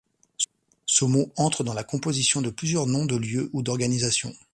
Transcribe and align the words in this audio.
Ce 0.87 1.05
mot 1.05 1.31
entre 1.37 1.63
dans 1.63 1.75
la 1.75 1.83
composition 1.83 2.41
de 2.41 2.49
plusieurs 2.49 2.87
noms 2.87 3.05
de 3.05 3.15
lieu 3.17 3.51
ou 3.53 3.61
d'organisations. 3.61 4.33